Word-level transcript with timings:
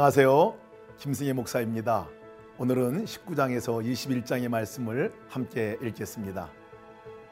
안녕하세요. 0.00 0.56
김승혜 0.96 1.34
목사입니다. 1.34 2.08
오늘은 2.56 3.04
19장에서 3.04 3.84
21장의 3.84 4.48
말씀을 4.48 5.12
함께 5.28 5.76
읽겠습니다. 5.82 6.50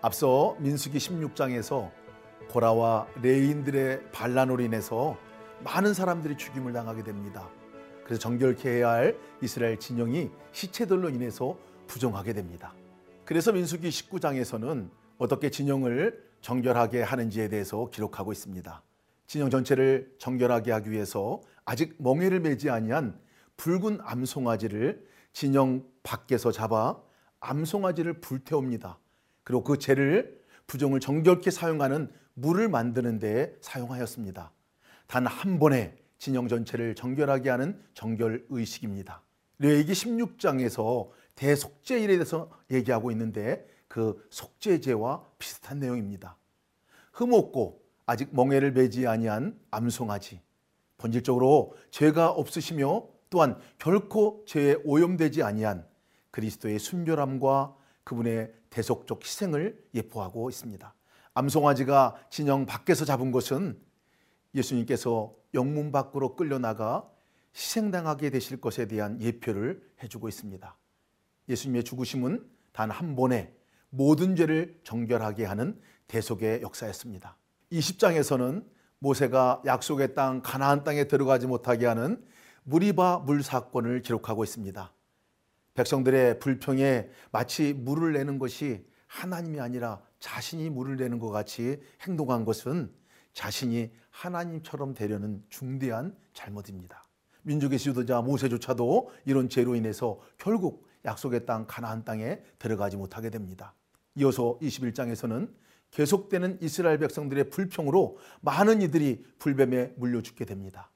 앞서 0.03 0.55
민수기 0.59 0.99
16장에서 0.99 1.91
고라와 2.51 3.07
레인들의 3.23 4.11
반란으로 4.13 4.63
인해서 4.63 5.17
많은 5.65 5.95
사람들이 5.95 6.37
죽임을 6.37 6.75
당하게 6.75 7.05
됩니다. 7.05 7.49
그래서 8.05 8.21
정결케 8.21 8.69
해야 8.69 8.91
할 8.91 9.17
이스라엘 9.41 9.79
진영이 9.79 10.29
시체들로 10.53 11.09
인해서 11.09 11.57
부정하게 11.87 12.35
됩니다. 12.35 12.75
그래서 13.25 13.51
민수기 13.51 13.89
19장에서는 13.89 14.91
어떻게 15.17 15.49
진영을 15.49 16.23
정결하게 16.43 17.01
하는지에 17.01 17.49
대해서 17.49 17.89
기록하고 17.89 18.31
있습니다. 18.31 18.83
진영 19.29 19.51
전체를 19.51 20.17
정결하게 20.19 20.73
하기 20.73 20.91
위해서 20.91 21.43
아직 21.67 21.95
멍에를 21.99 22.41
매지 22.41 22.71
아니한 22.71 23.21
붉은 23.59 23.99
암송아지를 24.01 25.07
진영 25.35 25.85
밖에서 26.03 26.51
잡아 26.51 27.01
암송아지를 27.41 28.21
불태웁니다. 28.21 28.99
그리고 29.45 29.63
그 29.63 29.79
재를 29.79 30.43
부정을 30.67 31.01
정결케 31.01 31.51
사용하는 31.51 32.11
물을 32.35 32.69
만드는 32.69 33.19
데 33.19 33.55
사용하였습니다. 33.61 34.51
단 35.07 35.27
한 35.27 35.59
번에 35.59 35.95
진영 36.19 36.49
전체를 36.49 36.95
정결하게 36.95 37.51
하는 37.51 37.83
정결 37.95 38.47
의식입니다. 38.49 39.23
레위기 39.59 39.93
16장에서 39.93 41.11
대속죄일에 41.35 42.15
대해서 42.15 42.51
얘기하고 42.71 43.11
있는데 43.11 43.67
그 43.89 44.27
속죄제와 44.31 45.25
비슷한 45.39 45.81
내용입니다. 45.81 46.37
흠없고 47.13 47.88
아직 48.09 48.35
멍에를 48.35 48.73
매지 48.73 49.07
아니한 49.07 49.61
암송아지 49.71 50.41
본질적으로 50.97 51.75
죄가 51.91 52.31
없으시며 52.31 53.07
또한 53.29 53.61
결코 53.79 54.43
죄에 54.47 54.77
오염되지 54.83 55.43
아니한 55.43 55.87
그리스도의 56.31 56.79
순결함과 56.79 57.77
그분의 58.05 58.51
대속적 58.71 59.23
희생을 59.23 59.85
예포하고 59.95 60.49
있습니다. 60.49 60.95
암송아지가 61.35 62.17
진영 62.31 62.65
밖에서 62.65 63.05
잡은 63.05 63.31
것은 63.31 63.79
예수님께서 64.55 65.35
영문 65.53 65.93
밖으로 65.93 66.35
끌려나가 66.35 67.07
희생당하게 67.55 68.31
되실 68.31 68.59
것에 68.59 68.87
대한 68.87 69.21
예표를 69.21 69.83
해주고 70.03 70.29
있습니다. 70.29 70.77
예수님의 71.51 71.85
죽으심은 71.85 72.49
단 72.73 72.91
한 72.91 73.17
번에 73.17 73.55
모든 73.91 74.35
죄를 74.35 74.81
정결하게 74.85 75.45
하는 75.45 75.79
대속의 76.07 76.63
역사였습니다. 76.63 77.37
20장에서는 77.73 78.65
모세가 79.01 79.63
약속의 79.65 80.15
땅 80.15 80.43
가나안 80.43 80.85
땅에 80.85 81.05
들어가지 81.05 81.47
못하게 81.47 81.87
하는 81.87 82.25
무리바 82.65 83.21
물 83.21 83.43
사건을 83.43 84.03
기록하고 84.03 84.45
있습니다. 84.45 84.93
백성들의 85.75 86.41
불평에 86.41 87.09
마치 87.31 87.73
물을 87.73 88.13
내는 88.13 88.39
것이 88.39 88.85
하나님이 89.07 89.61
아니라 89.61 90.03
자신이 90.19 90.69
물을 90.71 90.97
내는 90.97 91.19
것 91.19 91.31
같이 91.31 91.81
행동한 92.03 92.45
것은 92.45 92.93
자신이 93.33 93.93
하나님처럼 94.11 94.95
되려는 94.95 95.45
중대한 95.49 96.17
잘못입니다. 96.33 97.05
민족의 97.43 97.79
지도자 97.79 98.21
모세조차도 98.21 99.13
이런 99.25 99.49
죄로 99.49 99.77
인해서 99.77 100.19
결국 100.37 100.89
약속의 101.05 101.47
땅 101.47 101.65
가나안 101.67 102.05
땅에 102.05 102.41
들어가지 102.59 102.97
못하게 102.97 103.31
됩니다. 103.31 103.75
이어서 104.17 104.59
21장에서는 104.61 105.49
계속되는 105.91 106.59
이스라엘 106.61 106.99
백성들의 106.99 107.51
불평으로 107.51 108.19
많은 108.41 108.83
이들이 108.83 109.25
불뱀에 109.39 109.95
물려 109.97 110.23
죽게 110.23 110.45
됩니다. 110.45 110.91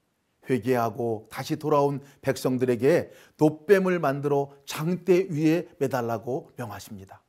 회개하고 0.49 1.29
다시 1.31 1.57
돌아온 1.57 2.01
백성들에게 2.21 3.13
노뱀을 3.37 3.99
만들어 3.99 4.53
장대 4.67 5.29
위에 5.31 5.69
매달라고 5.79 6.51
명하십니다. 6.57 7.23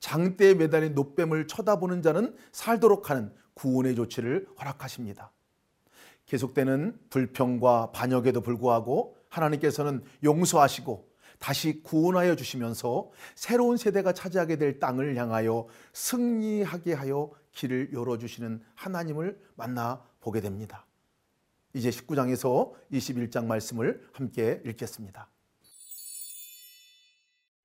장대에 0.00 0.54
매달린 0.54 0.94
노뱀을 0.94 1.46
쳐다보는 1.46 2.02
자는 2.02 2.36
살도록 2.50 3.08
하는 3.08 3.32
구원의 3.54 3.94
조치를 3.94 4.48
허락하십니다. 4.58 5.32
계속되는 6.26 6.98
불평과 7.10 7.92
반역에도 7.92 8.40
불구하고 8.40 9.16
하나님께서는 9.28 10.02
용서하시고 10.24 11.11
다시 11.42 11.82
구원하여 11.82 12.36
주시면서 12.36 13.10
새로운 13.34 13.76
세대가 13.76 14.12
차지하게 14.12 14.56
될 14.56 14.78
땅을 14.78 15.16
향하여 15.16 15.66
승리하게 15.92 16.92
하여 16.92 17.32
길을 17.50 17.92
열어주시는 17.92 18.62
하나님을 18.76 19.36
만나 19.56 20.00
보게 20.20 20.40
됩니다. 20.40 20.86
이제 21.74 21.90
19장에서 21.90 22.72
21장 22.92 23.46
말씀을 23.46 24.08
함께 24.12 24.62
읽겠습니다. 24.64 25.28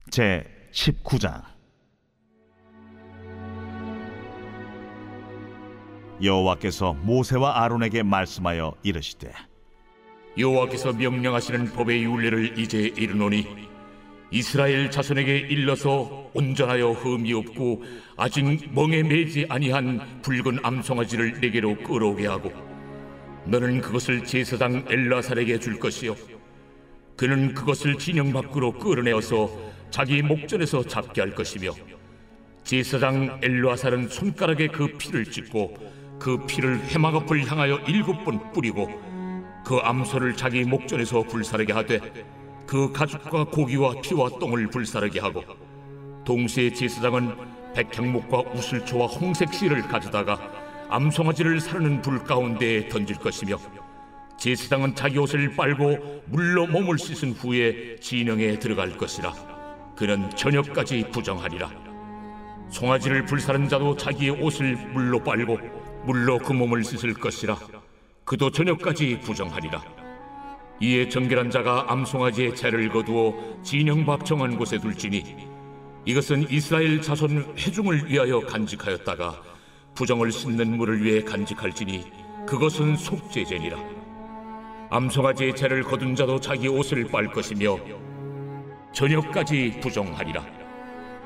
제 0.10 0.44
19장 0.72 1.44
여호와께서 6.24 6.94
모세와 6.96 7.64
아론에게 7.64 8.02
말씀하여 8.02 8.74
이르시되 8.82 9.32
여호와께서 10.38 10.94
명령하시는 10.94 11.74
법의 11.74 12.04
율례를 12.04 12.60
이제 12.60 12.92
이르노니 12.96 13.68
이스라엘 14.30 14.92
자손에게 14.92 15.38
일러서 15.50 16.30
온전하여 16.34 16.92
흠이 16.92 17.34
없고 17.34 17.84
아직 18.18 18.44
멍에 18.74 19.02
매지 19.04 19.46
아니한 19.50 20.22
붉은 20.22 20.60
암송아지를 20.64 21.40
내게로 21.40 21.78
끌어오게 21.78 22.28
하고 22.28 22.52
너는 23.46 23.82
그것을 23.82 24.26
제사장 24.26 24.86
엘라살에게 24.90 25.60
줄 25.60 25.80
것이요. 25.80 26.16
그는 27.16 27.54
그것을 27.54 27.98
진영 27.98 28.34
밖으로 28.34 28.74
끌어내어서 28.74 29.50
자기 29.90 30.22
목전에서 30.22 30.84
잡게 30.84 31.22
할 31.22 31.34
것이며 31.34 31.72
제사장 32.64 33.40
엘라살은 33.42 34.10
손가락에 34.10 34.68
그 34.68 34.88
피를 34.98 35.26
찍고 35.26 35.78
그 36.20 36.46
피를 36.46 36.80
해막 36.90 37.16
앞을 37.16 37.50
향하여 37.50 37.80
일곱 37.88 38.26
번 38.26 38.52
뿌리고 38.52 39.17
그 39.68 39.80
암소를 39.80 40.38
자기 40.38 40.64
목전에서 40.64 41.24
불사르게 41.24 41.74
하되 41.74 42.00
그 42.66 42.90
가죽과 42.94 43.44
고기와 43.44 44.00
피와 44.02 44.30
똥을 44.40 44.68
불사르게 44.68 45.20
하고 45.20 45.44
동시에 46.24 46.72
제사장은 46.72 47.36
백향목과 47.76 48.50
우슬초와 48.54 49.08
홍색 49.08 49.54
씨를 49.54 49.82
가져다가 49.82 50.40
암송아지를 50.88 51.60
사르는 51.60 52.02
불 52.02 52.24
가운데에 52.24 52.88
던질 52.88 53.18
것이며 53.18 53.58
제사장은 54.38 54.96
자기 54.96 55.18
옷을 55.18 55.54
빨고 55.54 56.24
물로 56.28 56.66
몸을 56.68 56.98
씻은 56.98 57.34
후에 57.34 57.98
진영에 57.98 58.60
들어갈 58.60 58.96
것이라 58.96 59.34
그는 59.98 60.30
저녁까지 60.30 61.10
부정하리라. 61.12 61.70
송아지를 62.70 63.26
불사른 63.26 63.68
자도 63.68 63.98
자기의 63.98 64.42
옷을 64.42 64.78
물로 64.94 65.22
빨고 65.22 65.60
물로 66.06 66.38
그 66.38 66.54
몸을 66.54 66.86
씻을 66.86 67.16
것이라 67.16 67.58
그도 68.28 68.52
저녁까지 68.52 69.22
부정하리라. 69.22 69.82
이에 70.82 71.08
정결한 71.08 71.50
자가 71.50 71.86
암송아지의 71.88 72.56
채를 72.58 72.90
거두어 72.90 73.34
진영 73.64 74.06
밥 74.06 74.26
정한 74.26 74.58
곳에 74.58 74.78
둘지니 74.78 75.48
이것은 76.04 76.46
이스라엘 76.50 77.02
자손 77.02 77.56
회중을 77.58 78.12
위하여 78.12 78.42
간직하였다가 78.42 79.42
부정을 79.96 80.34
씻는 80.34 80.76
물을 80.76 81.02
위해 81.02 81.24
간직할지니 81.24 82.04
그것은 82.46 82.98
속죄제니라. 82.98 83.78
암송아지의 84.90 85.56
채를 85.56 85.84
거둔 85.84 86.14
자도 86.14 86.42
자기 86.42 86.68
옷을 86.68 87.06
빨 87.06 87.28
것이며 87.28 87.78
저녁까지 88.92 89.80
부정하리라. 89.82 90.46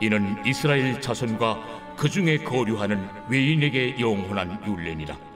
이는 0.01 0.35
이스라엘 0.45 1.01
자손과 1.01 1.95
그 1.97 2.07
중에 2.07 2.37
거류하는 2.37 3.09
외인에게 3.27 3.99
영원한 3.99 4.61
율례니라. 4.67 5.30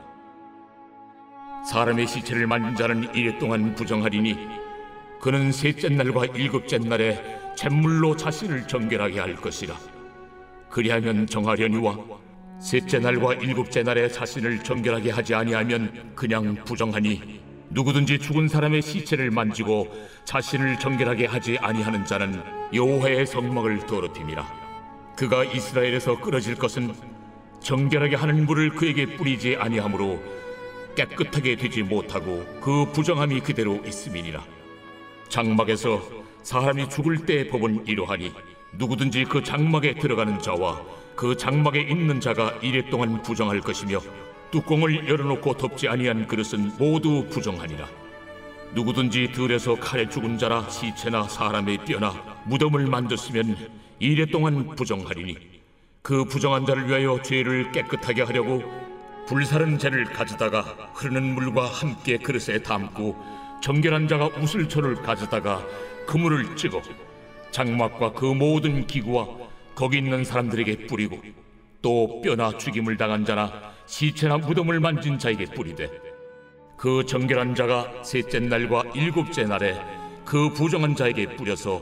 사람의 1.65 2.07
시체를 2.07 2.45
만진 2.45 2.75
자는 2.75 3.13
이래 3.15 3.37
동안 3.39 3.73
부정하리니 3.73 4.37
그는 5.19 5.51
셋째 5.51 5.89
날과 5.89 6.25
일곱째 6.35 6.77
날에 6.77 7.19
잿물로 7.57 8.15
자신을 8.15 8.67
정결하게 8.67 9.19
할 9.19 9.35
것이라. 9.35 9.75
그리하면 10.69 11.25
정하려니와 11.25 11.97
셋째 12.59 12.99
날과 12.99 13.35
일곱째 13.35 13.81
날에 13.81 14.07
자신을 14.07 14.63
정결하게 14.63 15.09
하지 15.09 15.33
아니하면 15.33 16.11
그냥 16.15 16.55
부정하니 16.65 17.41
누구든지 17.71 18.19
죽은 18.19 18.47
사람의 18.47 18.83
시체를 18.83 19.31
만지고 19.31 19.87
자신을 20.25 20.77
정결하게 20.77 21.25
하지 21.25 21.57
아니하는 21.59 22.05
자는 22.05 22.43
여호와의 22.73 23.25
성막을 23.25 23.87
더럽힘이라. 23.87 24.45
그가 25.15 25.43
이스라엘에서 25.43 26.19
끊어질 26.19 26.55
것은 26.55 26.93
정결하게 27.61 28.15
하는 28.17 28.45
물을 28.45 28.69
그에게 28.69 29.07
뿌리지 29.17 29.55
아니하므로 29.55 30.21
깨끗하게 30.95 31.55
되지 31.55 31.83
못하고 31.83 32.45
그 32.61 32.85
부정함이 32.91 33.41
그대로 33.41 33.81
있음이니라. 33.85 34.43
장막에서 35.29 36.01
사람이 36.43 36.89
죽을 36.89 37.25
때의 37.25 37.49
법은 37.49 37.87
이러하니 37.87 38.31
누구든지 38.73 39.25
그 39.25 39.43
장막에 39.43 39.95
들어가는 39.95 40.39
자와 40.41 40.81
그 41.15 41.35
장막에 41.37 41.81
있는 41.81 42.19
자가 42.19 42.59
이래 42.61 42.89
동안 42.89 43.21
부정할 43.21 43.61
것이며 43.61 43.99
뚜껑을 44.51 45.07
열어놓고 45.07 45.57
덮지 45.57 45.87
아니한 45.87 46.27
그릇은 46.27 46.73
모두 46.77 47.27
부정하니라. 47.29 47.87
누구든지 48.73 49.31
들에서 49.31 49.75
칼에 49.75 50.07
죽은 50.09 50.37
자나 50.37 50.69
시체나 50.69 51.23
사람의 51.23 51.79
뼈나 51.85 52.41
무덤을 52.45 52.87
만졌으면 52.87 53.57
이래 53.99 54.25
동안 54.25 54.75
부정하리니 54.75 55.37
그 56.01 56.25
부정한 56.25 56.65
자를 56.65 56.87
위하여 56.87 57.21
죄를 57.21 57.71
깨끗하게 57.71 58.23
하려고 58.23 58.84
불사른 59.27 59.79
재를 59.79 60.05
가져다가 60.05 60.61
흐르는 60.93 61.33
물과 61.33 61.65
함께 61.65 62.17
그릇에 62.17 62.59
담고 62.61 63.15
정결한 63.61 64.07
자가 64.07 64.27
우슬초를 64.27 65.01
가져다가 65.01 65.65
그물을 66.05 66.55
찍어 66.55 66.81
장막과 67.49 68.13
그 68.13 68.25
모든 68.25 68.85
기구와 68.85 69.27
거기 69.73 69.97
있는 69.97 70.23
사람들에게 70.23 70.85
뿌리고 70.85 71.19
또 71.81 72.21
뼈나 72.21 72.57
죽임을 72.57 72.97
당한 72.97 73.25
자나 73.25 73.73
시체나 73.87 74.37
무덤을 74.37 74.79
만진 74.79 75.17
자에게 75.17 75.45
뿌리되 75.45 75.89
그 76.77 77.03
정결한 77.05 77.55
자가 77.55 78.03
셋째 78.03 78.39
날과 78.39 78.83
일곱째 78.93 79.43
날에 79.43 79.81
그 80.23 80.49
부정한 80.49 80.95
자에게 80.95 81.35
뿌려서 81.35 81.81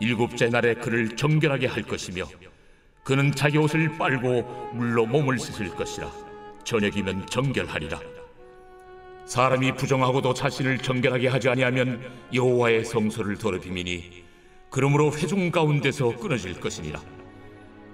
일곱째 0.00 0.48
날에 0.48 0.74
그를 0.74 1.14
정결하게 1.14 1.68
할 1.68 1.82
것이며 1.82 2.24
그는 3.04 3.32
자기 3.32 3.58
옷을 3.58 3.96
빨고 3.98 4.42
물로 4.72 5.06
몸을 5.06 5.38
씻을 5.38 5.70
것이라 5.70 6.21
저녁이면 6.64 7.26
정결하리라. 7.26 8.00
사람이 9.26 9.72
부정하고도 9.76 10.34
자신을 10.34 10.78
정결하게 10.78 11.28
하지 11.28 11.48
아니하면 11.48 12.00
여호와의 12.34 12.84
성소를 12.84 13.38
더럽힘이니 13.38 14.24
그러므로 14.70 15.12
회중 15.12 15.50
가운데서 15.50 16.16
끊어질 16.16 16.58
것이니라. 16.58 17.00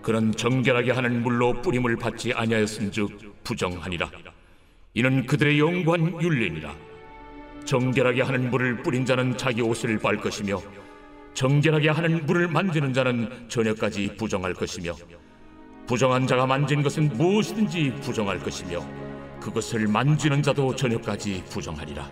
그는 0.03 0.33
정결하게 0.33 0.93
하는 0.93 1.23
물로 1.23 1.61
뿌림을 1.61 1.97
받지 1.97 2.33
아니하였은즉 2.33 3.43
부정하니라. 3.45 4.11
이는 4.95 5.27
그들의 5.27 5.59
영관 5.59 6.21
윤례니라. 6.23 6.75
정결하게 7.65 8.23
하는 8.23 8.51
물을 8.51 8.83
뿌린 8.83 9.05
자는 9.05 9.37
자기 9.37 9.61
옷을 9.61 9.99
빨 9.99 10.17
것이며 10.17 10.63
정결하게 11.35 11.91
하는 11.91 12.25
물을 12.25 12.49
만지는 12.49 12.93
자는 12.93 13.49
저녁까지 13.49 14.17
부정할 14.17 14.55
것이며 14.55 14.95
부정한 15.89 16.27
자가 16.27 16.47
만진 16.47 16.83
것은 16.83 17.09
무엇이든지 17.17 17.95
부정할 18.03 18.39
것이며 18.41 18.85
그것을 19.41 19.89
만지는 19.89 20.43
자도 20.43 20.77
저녁까지 20.77 21.43
부정하리라. 21.49 22.07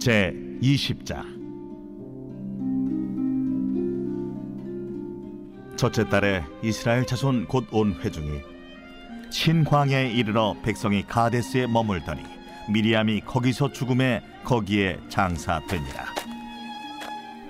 제 0.00 0.32
20장 0.62 1.36
첫째 5.76 6.08
달에 6.08 6.42
이스라엘 6.62 7.06
자손 7.06 7.46
곧 7.46 7.66
온 7.70 7.94
회중이 7.94 8.40
신광야에 9.30 10.10
이르러 10.10 10.56
백성이 10.64 11.02
가데스에 11.02 11.66
머물더니 11.66 12.22
미리암이 12.72 13.20
거기서 13.20 13.70
죽음에 13.72 14.22
거기에 14.46 14.98
장사되니라 15.08 16.06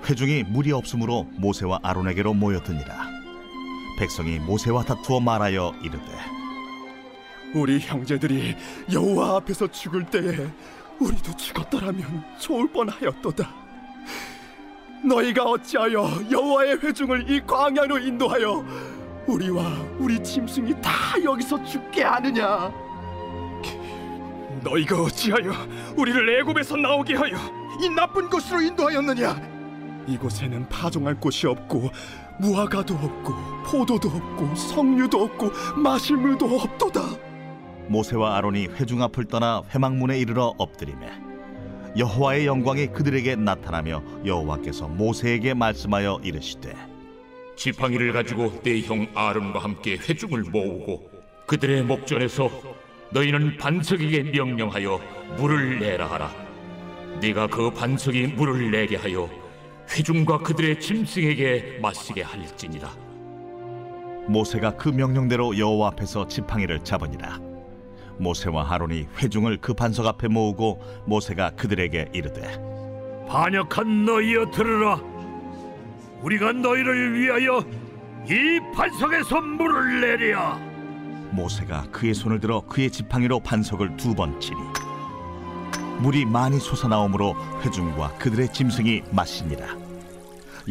회중이 0.09 0.43
물이 0.43 0.71
없으므로 0.71 1.27
모세와 1.37 1.79
아론에게로 1.83 2.33
모였더니라 2.33 3.07
백성이 3.99 4.39
모세와 4.39 4.83
다투어 4.83 5.19
말하여 5.19 5.73
이르되 5.83 6.37
우리 7.53 7.79
형제들이 7.79 8.55
여호와 8.91 9.37
앞에서 9.37 9.67
죽을 9.67 10.05
때에 10.05 10.47
우리도 10.99 11.35
죽었더라면 11.37 12.23
좋을 12.39 12.67
뻔하였도다. 12.71 13.49
너희가 15.05 15.43
어찌하여 15.43 16.23
여호와의 16.29 16.79
회중을 16.79 17.29
이 17.29 17.39
광야로 17.45 17.99
인도하여 17.99 18.65
우리와 19.27 19.63
우리 19.99 20.21
짐승이 20.21 20.73
다 20.81 20.91
여기서 21.23 21.63
죽게 21.63 22.03
하느냐? 22.03 22.71
너희가 24.67 25.01
어찌하여 25.01 25.51
우리를 25.95 26.39
애굽에서 26.39 26.75
나오게 26.77 27.15
하여 27.15 27.35
이 27.81 27.89
나쁜 27.89 28.29
곳으로 28.29 28.61
인도하였느냐? 28.61 29.57
이곳에는 30.07 30.67
파종할 30.69 31.19
곳이 31.19 31.47
없고 31.47 31.89
무화과도 32.39 32.93
없고 32.95 33.33
포도도 33.65 34.09
없고 34.09 34.55
석류도 34.55 35.23
없고 35.23 35.51
마실 35.79 36.17
물도 36.17 36.45
없도다. 36.45 37.01
모세와 37.87 38.37
아론이 38.37 38.67
회중 38.67 39.01
앞을 39.01 39.25
떠나 39.25 39.63
회막문에 39.73 40.19
이르러 40.19 40.53
엎드리매 40.57 41.07
여호와의 41.97 42.45
영광이 42.45 42.87
그들에게 42.87 43.35
나타나며 43.37 44.03
여호와께서 44.25 44.87
모세에게 44.87 45.53
말씀하여 45.53 46.19
이르시되 46.23 46.73
지팡이를 47.55 48.11
가지고 48.13 48.61
내 48.61 48.81
형 48.81 49.07
아론과 49.15 49.59
함께 49.59 49.97
회중을 49.97 50.43
모으고 50.43 51.09
그들의 51.47 51.83
목전에서 51.83 52.51
너희는 53.11 53.57
반석에게 53.57 54.23
명령하여 54.31 54.99
물을 55.37 55.79
내라 55.79 56.07
하라. 56.07 56.31
네가 57.21 57.47
그 57.47 57.71
반석이 57.71 58.27
물을 58.27 58.69
내게 58.69 58.95
하여 58.95 59.29
회중과 59.89 60.39
그들의 60.39 60.79
짐승에게 60.79 61.79
마시게 61.81 62.21
할지니라. 62.21 62.89
모세가 64.27 64.75
그 64.75 64.89
명령대로 64.89 65.57
여호와 65.57 65.89
앞에서 65.89 66.27
지팡이를 66.27 66.83
잡으니라. 66.83 67.39
모세와 68.19 68.67
아론이 68.73 69.07
회중을 69.17 69.57
그 69.61 69.73
반석 69.73 70.05
앞에 70.05 70.27
모으고 70.27 70.81
모세가 71.05 71.51
그들에게 71.51 72.09
이르되 72.13 72.41
반역한 73.27 74.05
너희여 74.05 74.51
들으라. 74.51 74.99
우리가 76.21 76.51
너희를 76.51 77.13
위하여 77.13 77.63
이 78.27 78.59
반석에서 78.75 79.39
물을 79.41 80.01
내랴 80.01 80.66
모세가 81.31 81.87
그의 81.91 82.13
손을 82.13 82.39
들어 82.39 82.61
그의 82.61 82.89
지팡이로 82.91 83.39
반석을 83.41 83.97
두 83.97 84.13
번 84.15 84.39
치니 84.39 84.59
물이 85.99 86.25
많이 86.25 86.59
솟아나오므로 86.59 87.35
회중과 87.63 88.17
그들의 88.19 88.53
짐승이 88.53 89.01
마시니라. 89.11 89.65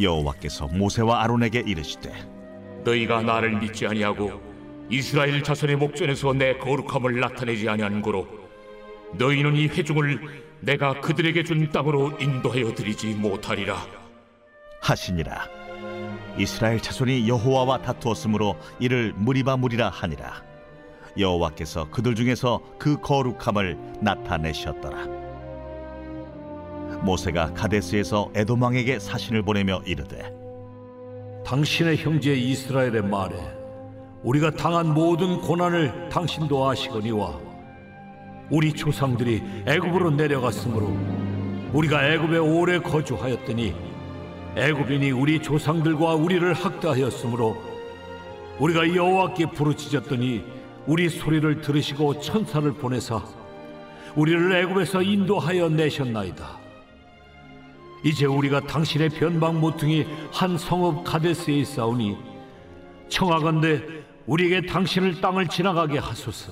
여호와께서 0.01 0.67
모세와 0.67 1.23
아론에게 1.23 1.63
이르시되 1.65 2.13
너희가 2.85 3.21
나를 3.23 3.59
믿지 3.59 3.85
아니하고 3.87 4.39
이스라엘 4.89 5.43
자손의 5.43 5.75
목전에서 5.75 6.33
내 6.33 6.55
거룩함을 6.57 7.19
나타내지 7.19 7.67
아니하는 7.67 8.01
고로 8.01 8.25
너희는 9.17 9.55
이 9.57 9.67
회중을 9.67 10.43
내가 10.61 11.01
그들에게 11.01 11.43
준 11.43 11.69
땅으로 11.71 12.17
인도하여 12.19 12.73
드리지 12.73 13.15
못하리라. 13.15 13.85
하시니라 14.81 15.45
이스라엘 16.37 16.79
자손이 16.79 17.27
여호와와 17.27 17.81
다투었으므로 17.81 18.55
이를 18.79 19.13
무리바 19.15 19.57
무리라 19.57 19.89
하니라. 19.89 20.43
여호와께서 21.17 21.89
그들 21.89 22.15
중에서 22.15 22.61
그 22.77 22.99
거룩함을 23.01 23.77
나타내셨더라. 24.01 25.05
모세가 27.01 27.53
가데스에서 27.53 28.31
에돔 28.35 28.61
왕에게 28.61 28.99
사신을 28.99 29.41
보내며 29.43 29.81
이르되 29.85 30.31
당신의 31.45 31.97
형제 31.97 32.33
이스라엘의 32.33 33.03
말에 33.03 33.35
우리가 34.23 34.51
당한 34.51 34.93
모든 34.93 35.39
고난을 35.41 36.09
당신도 36.09 36.69
아시거니와 36.69 37.39
우리 38.49 38.73
조상들이 38.73 39.43
애굽으로 39.65 40.11
내려갔으므로 40.11 40.97
우리가 41.73 42.07
애굽에 42.07 42.37
오래 42.37 42.79
거주하였더니 42.79 43.86
애굽인이 44.57 45.11
우리 45.11 45.39
조상들과 45.39 46.15
우리를 46.15 46.51
학대하였으므로 46.51 47.61
우리가 48.57 48.95
여호와께 48.95 49.51
부르짖었더니 49.51 50.43
우리 50.87 51.09
소리를 51.09 51.61
들으시고 51.61 52.19
천사를 52.21 52.71
보내사 52.73 53.23
우리를 54.15 54.51
애굽에서 54.51 55.03
인도하여 55.03 55.69
내셨나이다. 55.69 56.57
이제 58.03 58.25
우리가 58.25 58.61
당신의 58.61 59.09
변방 59.09 59.59
모퉁이 59.59 60.07
한 60.31 60.57
성읍 60.57 61.03
가데스에 61.03 61.53
있사오니 61.53 62.17
청하건대 63.09 63.83
우리에게 64.25 64.65
당신을 64.65 65.21
땅을 65.21 65.49
지나가게 65.49 65.99
하소서. 65.99 66.51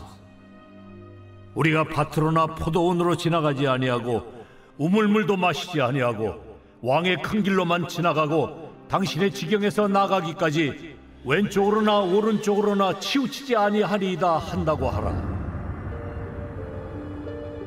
우리가 1.56 1.86
밭으로나 1.86 2.46
포도원으로 2.54 3.18
지나가지 3.18 3.66
아니하고 3.68 4.32
우물물도 4.78 5.38
마시지 5.38 5.82
아니하고 5.82 6.45
왕의 6.86 7.24
큰 7.24 7.42
길로만 7.42 7.88
지나가고 7.88 8.72
당신의 8.88 9.32
지경에서 9.32 9.88
나가기까지 9.88 10.96
왼쪽으로나 11.26 12.02
오른쪽으로나 12.02 13.00
치우치지 13.00 13.56
아니하리이다 13.56 14.38
한다고 14.38 14.88
하라. 14.88 15.36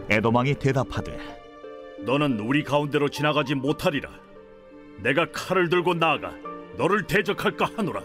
에돔 0.08 0.37
왕이 0.37 0.54
대답하되 0.54 1.18
너는 2.06 2.38
우리 2.38 2.62
가운데로 2.62 3.08
지나가지 3.08 3.56
못하리라. 3.56 4.08
내가 5.02 5.26
칼을 5.32 5.68
들고 5.68 5.94
나아가 5.94 6.32
너를 6.76 7.04
대적할까 7.08 7.70
하노라. 7.76 8.00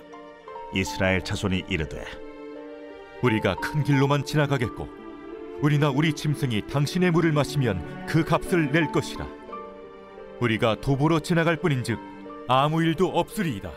이스라엘 0.73 1.21
자손이 1.21 1.65
이르되 1.69 2.03
우리가 3.21 3.53
큰 3.57 3.83
길로만 3.83 4.25
지나가겠고 4.25 4.89
우리나 5.61 5.91
우리 5.91 6.11
짐승이 6.11 6.63
당신의 6.65 7.11
물을 7.11 7.31
마시면 7.33 8.07
그 8.07 8.25
값을 8.25 8.71
낼 8.71 8.91
것이라 8.91 9.42
우리가 10.39 10.75
도보로 10.81 11.19
지나갈 11.19 11.55
뿐인즉 11.57 11.99
아무 12.47 12.83
일도 12.83 13.07
없으리이다 13.07 13.69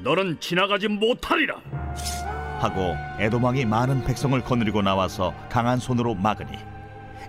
너는 0.00 0.38
지나가지 0.40 0.88
못하리라. 0.88 1.56
하고 2.60 2.94
에돔 3.18 3.42
왕이 3.44 3.64
많은 3.66 4.04
백성을 4.04 4.40
거느리고 4.42 4.82
나와서 4.82 5.34
강한 5.48 5.78
손으로 5.78 6.14
막으니 6.14 6.50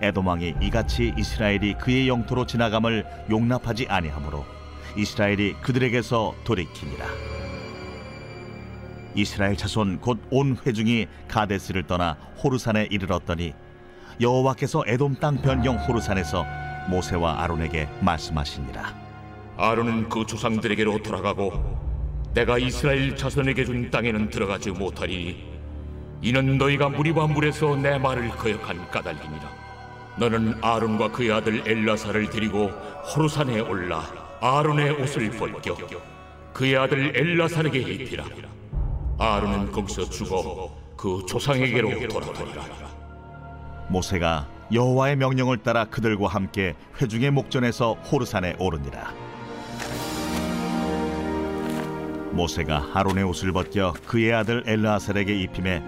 에돔 0.00 0.26
왕이 0.26 0.54
이같이 0.60 1.12
이스라엘이 1.16 1.74
그의 1.74 2.08
영토로 2.08 2.46
지나감을 2.46 3.04
용납하지 3.30 3.86
아니하므로 3.88 4.44
이스라엘이 4.96 5.54
그들에게서 5.54 6.34
돌이키니라 6.44 7.04
이스라엘 9.16 9.56
자손 9.56 10.00
곧 10.00 10.18
온 10.30 10.56
회중이 10.64 11.06
가데스를 11.28 11.84
떠나 11.86 12.12
호르산에 12.42 12.88
이르렀더니 12.90 13.54
여호와께서 14.20 14.84
에돔 14.86 15.16
땅 15.16 15.36
변경 15.42 15.76
호르산에서 15.76 16.44
모세와 16.88 17.42
아론에게 17.42 17.88
말씀하시니라. 18.00 18.94
아론은 19.56 20.08
그 20.08 20.26
조상들에게로 20.26 21.02
돌아가고 21.02 21.78
내가 22.34 22.58
이스라엘 22.58 23.16
자손에게 23.16 23.64
준 23.64 23.90
땅에는 23.90 24.30
들어가지 24.30 24.70
못하리니 24.70 25.54
이는 26.22 26.58
너희가 26.58 26.88
무리와 26.88 27.26
물에서 27.28 27.76
내 27.76 27.98
말을 27.98 28.30
거역한 28.30 28.90
까닭이니라. 28.90 29.64
너는 30.16 30.58
아론과 30.62 31.10
그의 31.12 31.32
아들 31.32 31.62
엘라사를 31.66 32.30
데리고 32.30 32.68
호르산에 32.68 33.60
올라 33.60 34.02
아론의 34.40 35.02
옷을 35.02 35.30
벗겨 35.30 35.76
그의 36.52 36.76
아들 36.76 37.16
엘라사에게 37.16 37.78
입히라. 37.78 38.24
아론은 39.18 39.70
거기서 39.72 40.08
죽어 40.10 40.70
그 40.96 41.24
조상에게로 41.28 42.08
돌아가리라. 42.08 42.64
모세가 43.88 44.48
여호와의 44.72 45.16
명령을 45.16 45.58
따라 45.58 45.84
그들과 45.84 46.28
함께 46.28 46.74
회중의 47.00 47.30
목전에서 47.30 47.94
호르산에 47.94 48.56
오르니라. 48.58 49.12
모세가 52.32 52.90
아론의 52.94 53.24
옷을 53.24 53.52
벗겨 53.52 53.92
그의 54.06 54.32
아들 54.32 54.64
엘르아살에게 54.66 55.40
입힘에 55.42 55.82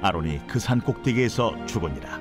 아론이 0.00 0.46
그 0.46 0.58
산 0.58 0.80
꼭대기에서 0.80 1.66
죽으니라. 1.66 2.18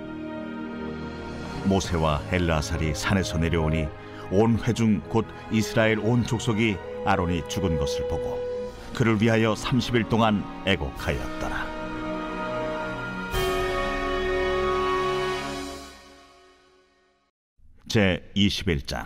모세와 1.65 2.21
엘르아살이 2.31 2.93
산에서 2.95 3.37
내려오니 3.37 3.87
온 4.31 4.59
회중 4.63 5.01
곧 5.09 5.25
이스라엘 5.51 5.99
온 5.99 6.25
족속이 6.25 6.77
아론이 7.05 7.47
죽은 7.47 7.77
것을 7.77 8.07
보고 8.07 8.39
그를 8.95 9.21
위하여 9.21 9.53
30일 9.53 10.09
동안 10.09 10.43
애곡하였더라. 10.65 11.80
제 17.91 18.23
21장 18.37 19.05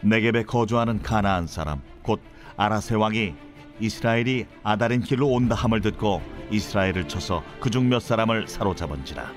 네겝에 0.00 0.44
거주하는 0.44 1.02
가나안 1.02 1.46
사람 1.46 1.82
곧 2.00 2.22
아라세 2.56 2.94
왕이 2.94 3.34
이스라엘이 3.78 4.46
아다린 4.62 5.02
길로 5.02 5.28
온다 5.28 5.54
함을 5.54 5.82
듣고 5.82 6.22
이스라엘을 6.50 7.08
쳐서 7.08 7.44
그중 7.60 7.90
몇 7.90 8.00
사람을 8.00 8.48
사로잡은지라 8.48 9.30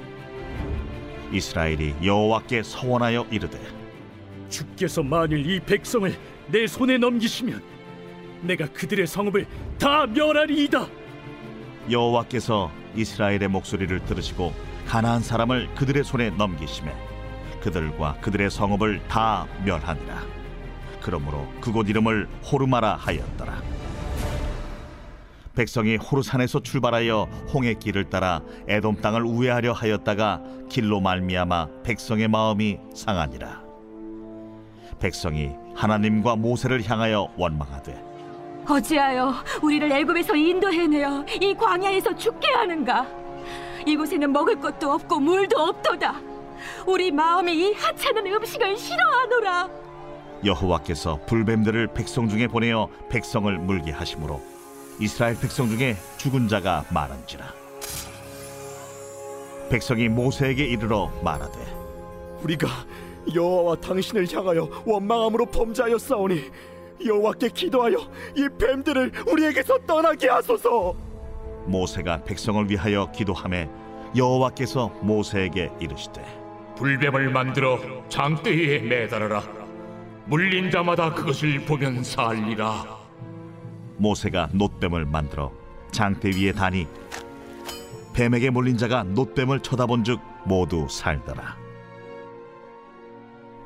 이스라엘이 1.34 1.96
여호와께 2.02 2.64
서원하여 2.64 3.28
이르되 3.32 3.60
주께서 4.48 5.04
만일 5.04 5.46
이 5.46 5.60
백성을 5.60 6.10
내 6.48 6.66
손에 6.68 6.98
넘기시면 6.98 7.62
내가 8.44 8.66
그들의 8.68 9.06
성읍을 9.08 9.46
다 9.78 10.06
멸하리이다. 10.06 10.88
여호와께서 11.92 12.72
이스라엘의 12.96 13.50
목소리를 13.50 14.06
들으시고 14.06 14.69
가나안 14.90 15.22
사람을 15.22 15.76
그들의 15.76 16.04
손에 16.04 16.32
넘기심에 16.32 16.92
그들과 17.62 18.16
그들의 18.22 18.50
성읍을 18.50 19.08
다 19.08 19.46
멸하니라. 19.64 20.24
그러므로 21.00 21.48
그곳 21.62 21.88
이름을 21.88 22.28
호르마라 22.52 22.96
하였더라. 22.96 23.62
백성이 25.54 25.98
호르산에서 25.98 26.62
출발하여 26.62 27.28
홍해 27.54 27.76
길을 27.76 28.10
따라 28.10 28.42
에돔 28.68 29.02
땅을 29.02 29.22
우회하려 29.26 29.74
하였다가 29.74 30.42
길로 30.70 31.00
말미암아 31.02 31.68
백성의 31.84 32.28
마음이 32.28 32.80
상하니라. 32.96 33.62
백성이 35.00 35.52
하나님과 35.76 36.36
모세를 36.36 36.84
향하여 36.90 37.32
원망하되 37.38 38.04
어찌하여 38.68 39.36
우리를 39.62 39.92
애굽에서 39.92 40.36
인도해내어 40.36 41.26
이 41.40 41.54
광야에서 41.54 42.16
죽게 42.16 42.48
하는가? 42.48 43.19
이곳에는 43.86 44.32
먹을 44.32 44.60
것도 44.60 44.92
없고 44.92 45.20
물도 45.20 45.58
없도다. 45.58 46.22
우리 46.86 47.12
마음이 47.12 47.54
이 47.54 47.74
하찮은 47.74 48.26
음식을 48.26 48.78
싫어하노라. 48.78 49.70
여호와께서 50.46 51.20
불뱀들을 51.26 51.88
백성 51.94 52.30
중에 52.30 52.48
보내어 52.48 52.90
백성을 53.10 53.58
물게 53.58 53.92
하심으로 53.92 54.42
이스라엘 55.00 55.38
백성 55.40 55.68
중에 55.70 55.96
죽은 56.18 56.48
자가 56.48 56.86
많은지라 56.94 57.46
백성이 59.70 60.08
모세에게 60.08 60.64
이르러 60.66 61.12
말하되 61.24 61.60
우리가 62.42 62.68
여호와와 63.34 63.76
당신을 63.76 64.34
향하여 64.34 64.70
원망함으로 64.86 65.46
범죄하였사오니 65.48 66.52
여호와께 67.06 67.50
기도하여 67.50 67.98
이 68.36 68.48
뱀들을 68.58 69.12
우리에게서 69.28 69.78
떠나게 69.86 70.28
하소서. 70.30 70.96
모세가 71.70 72.24
백성을 72.24 72.70
위하여 72.70 73.12
기도하매 73.12 73.70
여호와께서 74.16 74.88
모세에게 75.02 75.72
이르시되 75.80 76.24
불뱀을 76.76 77.30
만들어 77.30 77.80
장대에 78.10 78.80
매달아라. 78.80 79.44
물린 80.26 80.72
자마다 80.72 81.14
그것을 81.14 81.66
보면 81.66 82.04
살리라. 82.04 82.98
모세가 83.98 84.50
놋뱀을 84.54 85.06
만들어 85.06 85.52
장대 85.92 86.30
위에 86.30 86.54
다니 86.54 86.88
뱀에게 88.14 88.50
몰린 88.50 88.78
자가 88.78 89.04
놋뱀을 89.04 89.60
쳐다본즉 89.60 90.20
모두 90.46 90.88
살더라. 90.90 91.58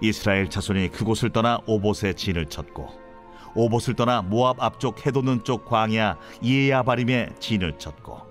이스라엘 0.01 0.50
자손이 0.50 0.89
그곳을 0.89 1.29
떠나 1.29 1.60
오봇에 1.65 2.13
진을 2.13 2.48
쳤고 2.48 3.02
오봇을 3.55 3.95
떠나 3.95 4.22
모압 4.22 4.62
앞쪽 4.62 5.05
해돋는 5.05 5.43
쪽 5.43 5.65
광야 5.65 6.17
이에야바림에 6.41 7.36
진을 7.39 7.77
쳤고 7.77 8.22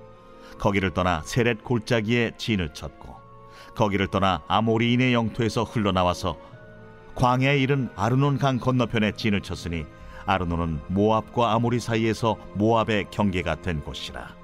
거기를 0.59 0.91
떠나 0.91 1.23
세렛 1.25 1.63
골짜기에 1.65 2.33
진을 2.37 2.75
쳤고 2.75 3.15
거기를 3.75 4.09
떠나 4.09 4.43
아모리인의 4.49 5.15
영토에서 5.15 5.65
흘러나와서 5.65 6.37
광야에 7.15 7.59
이른 7.59 7.91
아르논 7.97 8.39
강 8.39 8.59
건너편에 8.59 9.13
진을 9.13 9.43
쳤으니 9.43 9.85
아르논은 10.25 10.81
모압과 10.89 11.53
아모리 11.53 11.81
사이에서 11.81 12.37
모압의 12.55 13.07
경계가 13.11 13.57
된 13.57 13.81
곳이라. 13.81 14.35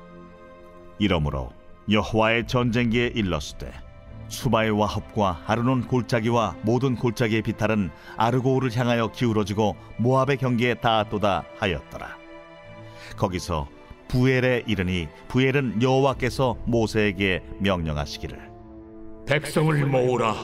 이러므로 0.99 1.53
여호와의 1.91 2.47
전쟁기에 2.47 3.13
일렀으되 3.15 3.73
수바의 4.29 4.71
와합과 4.71 5.43
아르논 5.47 5.87
골짜기와 5.87 6.57
모든 6.63 6.95
골짜기의 6.95 7.43
비탈은 7.43 7.91
아르고우를 8.17 8.77
향하여 8.77 9.11
기울어지고 9.11 9.77
모압의 9.99 10.37
경계에 10.37 10.75
닿았도다 10.75 11.45
하였더라. 11.59 12.17
거기서 13.17 13.69
부엘에 14.09 14.65
이르니 14.67 15.09
부엘은 15.29 15.83
여호와께서 15.83 16.57
모세에게 16.67 17.43
명령하시기를. 17.59 18.49
백성을 19.27 19.87
모으라. 19.87 20.35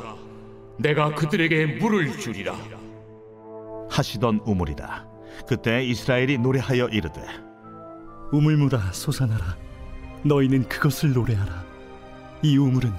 내가 0.78 1.14
그들에게 1.14 1.78
물을 1.78 2.18
주리라. 2.18 2.54
하시던 3.90 4.40
우물이라. 4.44 5.06
그때 5.46 5.84
이스라엘이 5.84 6.38
노래하여 6.38 6.88
이르되 6.88 7.22
우물물아 8.32 8.92
솟아나라. 8.92 9.56
너희는 10.24 10.68
그것을 10.68 11.12
노래하라. 11.12 11.64
이 12.42 12.56
우물은 12.58 12.92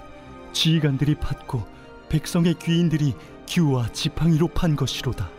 지휘관들이 0.56 1.16
팠고 1.16 1.66
백성의 2.10 2.56
귀인들이 2.56 3.14
규와 3.48 3.92
지팡이로 3.92 4.48
판 4.48 4.76
것이로다. 4.76 5.30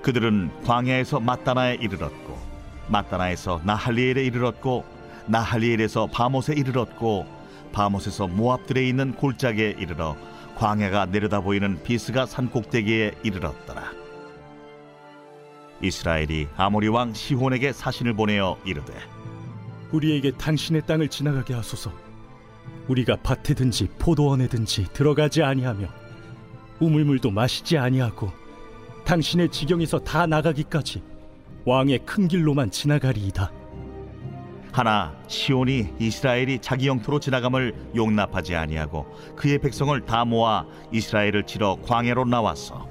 그들은 0.00 0.50
광야에서 0.64 1.20
마따나에 1.20 1.74
이르렀고 1.74 2.38
마따나에서 2.88 3.60
나할리엘에 3.64 4.24
이르렀고 4.24 4.84
나할리엘에서 5.26 6.06
바못에 6.06 6.54
이르렀고 6.54 7.26
바못에서 7.72 8.28
모압들에 8.28 8.88
있는 8.88 9.12
골짜기에 9.12 9.74
이르러 9.78 10.16
광야가 10.56 11.06
내려다 11.06 11.40
보이는 11.40 11.82
비스가 11.82 12.24
산 12.26 12.48
꼭대기에 12.48 13.16
이르렀더라 13.22 13.92
이스라엘이 15.82 16.48
아모리 16.56 16.88
왕 16.88 17.12
시혼에게 17.12 17.72
사신을 17.72 18.14
보내어 18.14 18.56
이르되 18.64 18.94
우리에게 19.92 20.32
당신의 20.32 20.82
땅을 20.86 21.08
지나가게 21.08 21.54
하소서. 21.54 22.07
우리가 22.88 23.16
밭에든지 23.22 23.88
포도원에든지 23.98 24.86
들어가지 24.92 25.42
아니하며 25.42 25.88
우물물도 26.80 27.30
마시지 27.30 27.76
아니하고 27.76 28.30
당신의 29.04 29.50
지경에서 29.50 30.00
다 30.00 30.26
나가기까지 30.26 31.02
왕의 31.64 32.00
큰 32.04 32.28
길로만 32.28 32.70
지나가리이다. 32.70 33.52
하나 34.72 35.14
시온이 35.26 35.94
이스라엘이 35.98 36.60
자기 36.60 36.86
영토로 36.86 37.18
지나감을 37.18 37.92
용납하지 37.96 38.54
아니하고 38.54 39.06
그의 39.34 39.58
백성을 39.58 39.98
다 40.02 40.24
모아 40.24 40.66
이스라엘을 40.92 41.44
치러 41.44 41.76
광야로 41.82 42.24
나왔어 42.26 42.88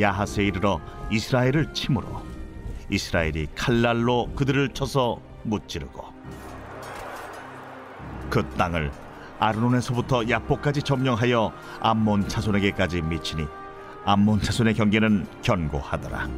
야하스에 0.00 0.46
이르러 0.46 0.80
이스라엘을 1.10 1.72
치므로 1.72 2.22
이스라엘이 2.90 3.48
칼날로 3.54 4.28
그들을 4.34 4.70
쳐서 4.70 5.20
무찌르고 5.44 6.04
그 8.28 8.48
땅을 8.56 8.90
아르논에서부터 9.40 10.28
야포까지 10.28 10.82
점령하여 10.82 11.52
암몬 11.80 12.28
자손에게까지 12.28 13.02
미치니 13.02 13.46
암몬 14.04 14.42
자손의 14.42 14.74
경계는 14.74 15.26
견고하더라. 15.42 16.28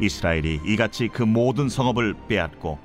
이스라엘이 0.00 0.60
이같이 0.64 1.08
그 1.08 1.22
모든 1.22 1.68
성읍을 1.68 2.14
빼앗고 2.28 2.78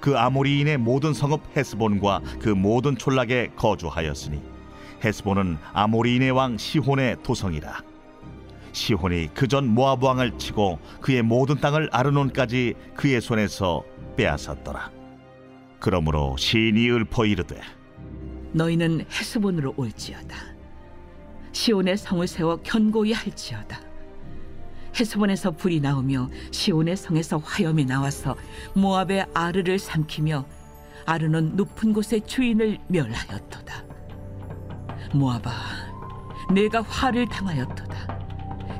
그 0.00 0.16
아모리인의 0.16 0.78
모든 0.78 1.12
성읍 1.12 1.56
헤스본과 1.56 2.20
그 2.40 2.50
모든 2.50 2.96
촌락에 2.96 3.50
거주하였으니 3.56 4.40
헤스본은 5.04 5.58
아모리인의 5.72 6.30
왕 6.32 6.56
시혼의 6.56 7.16
도성이라. 7.22 7.82
시혼이 8.72 9.28
그 9.34 9.48
전 9.48 9.66
모압 9.66 10.02
왕을 10.04 10.38
치고 10.38 10.78
그의 11.00 11.22
모든 11.22 11.56
땅을 11.60 11.88
아르논까지 11.90 12.74
그의 12.94 13.20
손에서 13.20 13.82
빼앗았더라. 14.16 14.97
그러므로 15.80 16.36
시인이 16.36 16.90
읊어 16.90 17.26
이르되 17.26 17.60
너희는 18.52 19.04
헤스본으로 19.10 19.74
올지어다. 19.76 20.36
시온의 21.52 21.96
성을 21.96 22.26
세워 22.26 22.56
견고히 22.56 23.12
할지어다. 23.12 23.80
헤스본에서 24.98 25.52
불이 25.52 25.80
나오며 25.80 26.28
시온의 26.50 26.96
성에서 26.96 27.38
화염이 27.38 27.84
나와서 27.84 28.36
모압의 28.74 29.26
아르를 29.34 29.78
삼키며 29.78 30.44
아르는 31.06 31.56
높은 31.56 31.92
곳의 31.92 32.22
주인을 32.26 32.78
멸하였도다. 32.88 33.84
모압아, 35.14 35.50
내가 36.52 36.82
화를 36.82 37.26
당하였도다. 37.28 38.18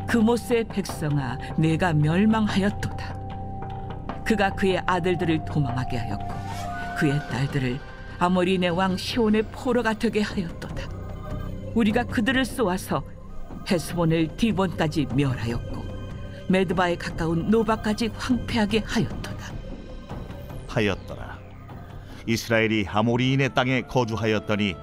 그모스의 0.09 0.65
백성아, 0.69 1.39
내가 1.57 1.93
멸망하였도다. 1.93 3.19
그가 4.25 4.51
그의 4.51 4.83
아들들을 4.87 5.45
도망하게 5.47 5.97
하였고 5.97 6.35
그의 6.99 7.21
딸들을 7.31 7.79
아모리네 8.19 8.69
왕 8.69 8.97
시온의 8.97 9.45
포로가 9.53 9.95
되게 9.95 10.21
하였도다. 10.21 10.89
우리가 11.75 12.03
그들을 12.03 12.45
쏘아서 12.45 13.05
헤스본을 13.71 14.37
디본까지 14.37 15.07
멸하였고 15.15 15.87
메드바에 16.49 16.97
가까운 16.97 17.51
노바까지 17.51 18.11
황폐하게 18.17 18.83
하였도다. 18.85 19.53
하였더라. 20.67 21.39
이스라엘이 22.27 22.87
아모리인의 22.89 23.55
땅에 23.55 23.83
거주하였더니 23.83 24.75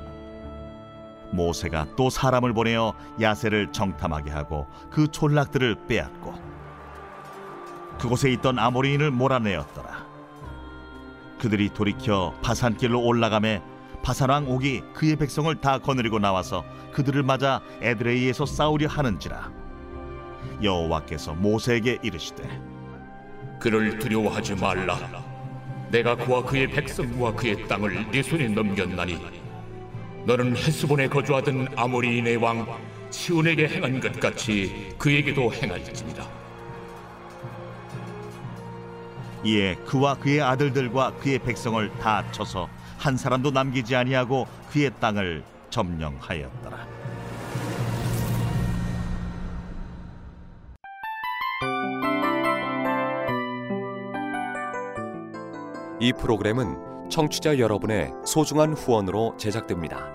모세가 1.34 1.96
또 1.98 2.10
사람을 2.10 2.54
보내어 2.54 2.94
야세를 3.20 3.74
정탐하게 3.74 4.32
하고 4.32 4.68
그 4.90 5.10
촌락들을 5.12 5.88
빼앗고 5.88 6.34
그곳에 8.00 8.32
있던 8.32 8.58
아모리인을 8.58 9.12
몰아내었더라. 9.12 9.95
그들이 11.40 11.70
돌이켜 11.70 12.34
바산길로 12.42 13.02
올라가매 13.02 13.62
바산왕 14.04 14.50
옥이 14.50 14.82
그의 14.94 15.16
백성을 15.16 15.54
다 15.62 15.80
거느리고 15.80 16.20
나와서 16.20 16.64
그들을 16.94 17.24
맞아 17.24 17.62
에드레이에서 17.82 18.46
싸우려 18.46 18.88
하는지라 18.88 19.52
여호와께서 20.62 21.34
모세에게 21.34 22.00
이르시되 22.04 22.76
그를 23.60 23.98
두려워하지 23.98 24.56
말라. 24.56 24.98
내가 25.90 26.16
그와 26.16 26.44
그의 26.44 26.68
백성과 26.68 27.34
그의 27.34 27.68
땅을 27.68 28.12
네 28.12 28.22
손에 28.22 28.48
넘겼나니 28.50 29.18
너는 30.26 30.58
헤스본에 30.58 31.08
거주하던 31.08 31.70
아모리인의 31.76 32.38
왕 32.38 32.66
시온에게 33.10 33.68
행한 33.68 34.00
것 34.00 34.20
같이 34.20 34.94
그에게도 34.98 35.54
행할지니라. 35.54 36.35
이에 39.46 39.76
그와 39.86 40.16
그의 40.16 40.42
아들들과 40.42 41.14
그의 41.20 41.40
백성을 41.40 41.90
다 42.00 42.24
쳐서 42.32 42.68
한 42.98 43.16
사람도 43.16 43.52
남기지 43.52 43.96
아니하고 43.96 44.48
그의 44.72 44.92
땅을 45.00 45.44
점령하였더라. 45.70 46.88
이 56.00 56.12
프로그램은 56.12 57.10
청취자 57.10 57.60
여러분의 57.60 58.12
소중한 58.26 58.74
후원으로 58.74 59.38
제작됩니다. 59.38 60.15